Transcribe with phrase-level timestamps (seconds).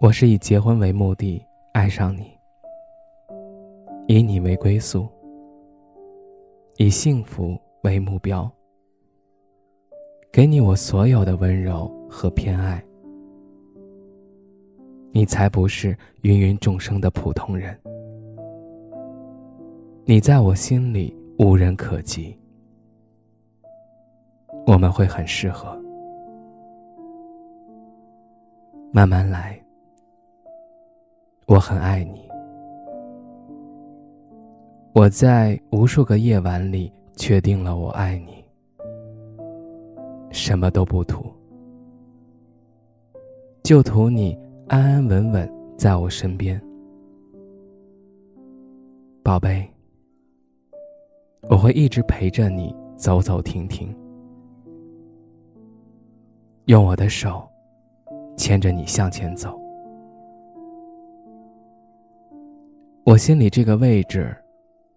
[0.00, 2.32] 我是以结婚为目的爱上你，
[4.06, 5.06] 以你为归宿，
[6.78, 8.50] 以幸福为目标，
[10.32, 12.82] 给你我所有的温柔和偏爱。
[15.12, 17.78] 你才不是芸芸众生的普通人，
[20.06, 22.34] 你在我心里无人可及，
[24.66, 25.78] 我们会很适合，
[28.94, 29.59] 慢慢来。
[31.50, 32.30] 我很爱你，
[34.94, 38.44] 我在无数个夜晚里确定了我爱你，
[40.30, 41.26] 什么都不图，
[43.64, 46.62] 就图你安安稳稳在我身边，
[49.24, 49.68] 宝贝，
[51.48, 53.92] 我会一直陪着你走走停停，
[56.66, 57.42] 用我的手
[58.36, 59.58] 牵着你向前走。
[63.10, 64.32] 我心里这个位置，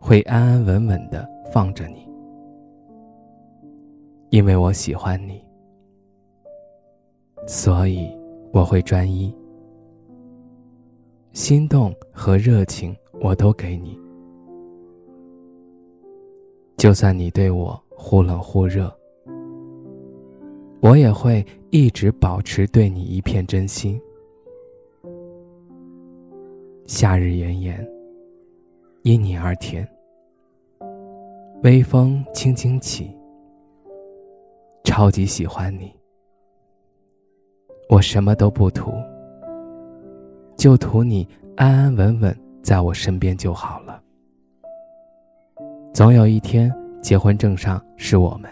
[0.00, 2.04] 会安安稳稳的放着你，
[4.30, 5.40] 因为我喜欢你，
[7.46, 8.10] 所以
[8.52, 9.32] 我会专一，
[11.34, 13.96] 心动和热情我都给你，
[16.78, 18.92] 就算你对我忽冷忽热，
[20.80, 24.02] 我也会一直保持对你一片真心。
[26.86, 27.99] 夏日炎炎。
[29.02, 29.88] 因你而甜，
[31.62, 33.10] 微风轻轻起，
[34.84, 35.90] 超级喜欢你。
[37.88, 38.92] 我什么都不图，
[40.54, 44.02] 就图你安安稳稳在我身边就好了。
[45.94, 46.70] 总有一天，
[47.02, 48.50] 结婚证上是我们，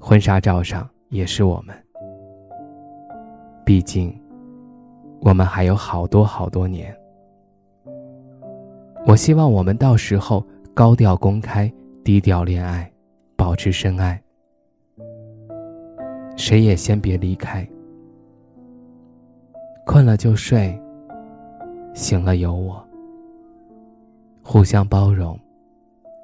[0.00, 1.76] 婚纱照上也是我们。
[3.66, 4.18] 毕竟，
[5.20, 6.96] 我们还有好多好多年。
[9.04, 11.70] 我希望我们到时候高调公开，
[12.04, 12.90] 低调恋爱，
[13.36, 14.22] 保持深爱。
[16.36, 17.68] 谁也先别离开。
[19.84, 20.80] 困了就睡，
[21.94, 22.82] 醒了有我。
[24.42, 25.38] 互相包容，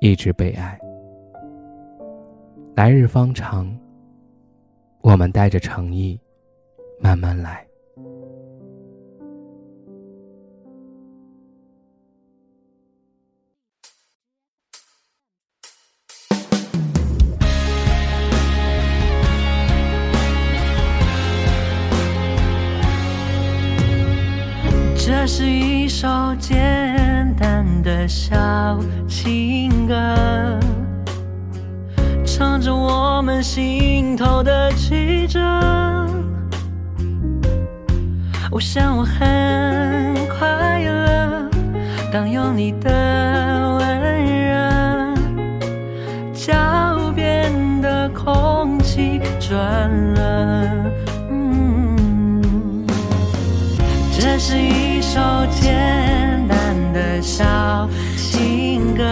[0.01, 0.79] 一直被爱。
[2.75, 3.77] 来日方长，
[5.01, 6.19] 我们带着诚意，
[7.01, 7.68] 慢慢来。
[25.09, 26.07] 这是一首
[26.39, 29.95] 简单的小情歌，
[32.27, 35.41] 唱着我们心头的曲折。
[38.51, 41.51] 我想我很快乐，
[42.13, 45.15] 当有你的温热，
[46.35, 50.85] 脚边的空气转了。
[54.39, 54.89] 是一。
[55.11, 59.03] 首简单的小情歌，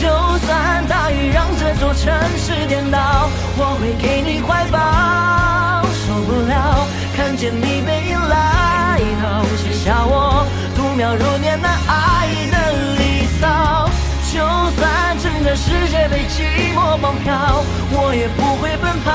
[0.00, 0.08] 就
[0.46, 1.64] 算大雨让这。
[1.74, 3.28] 座城市颠倒，
[3.58, 5.82] 我会给你怀抱。
[5.92, 6.86] 受不了
[7.16, 10.46] 看见你背影来到，写下我
[10.76, 12.56] 度秒如年难挨的
[12.96, 13.90] 离骚。
[14.32, 14.38] 就
[14.78, 19.10] 算整个世界被寂寞绑票，我也不会奔跑。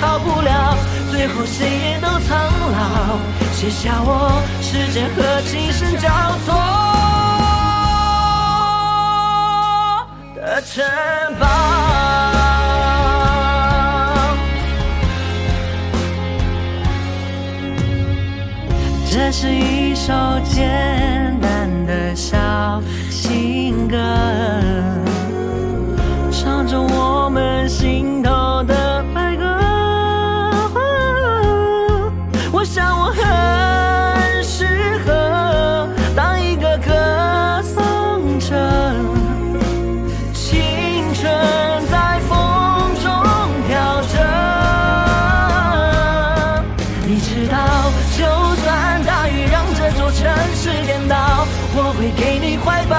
[0.00, 0.74] 逃不了，
[1.10, 2.36] 最后谁也都苍
[2.72, 3.20] 老。
[3.52, 6.08] 写下我时间和琴声交
[6.46, 6.75] 错。
[10.72, 10.84] 城
[11.38, 11.46] 堡。
[19.10, 20.12] 这是一首
[20.44, 21.46] 简单。
[21.86, 22.36] 的小
[23.08, 23.96] 情歌，
[26.32, 27.45] 唱着我们
[51.98, 52.96] 会给你怀抱。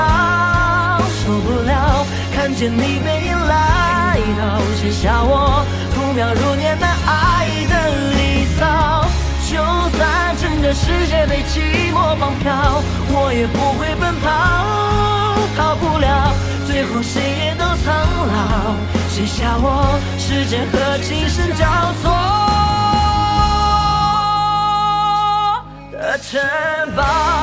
[1.20, 7.74] 受不了看见你背影来到，写下我度秒如年的爱的
[8.16, 9.06] 离骚。
[9.50, 9.56] 就
[9.98, 14.28] 算整个世界被寂寞绑票，我也不会奔跑，
[15.56, 16.34] 逃不了，
[16.66, 17.86] 最后谁也都苍
[18.28, 18.76] 老。
[19.10, 21.66] 写下我时间和琴声交
[22.02, 22.12] 错
[25.92, 26.40] 的城
[26.96, 27.37] 堡。